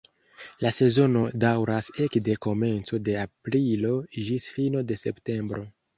La 0.65 0.69
sezono 0.75 1.21
daŭras 1.43 1.89
ekde 2.05 2.37
komenco 2.47 3.01
de 3.09 3.15
aprilo 3.27 3.93
ĝis 4.29 4.49
fino 4.57 4.83
de 4.93 4.99
septembro. 5.03 5.63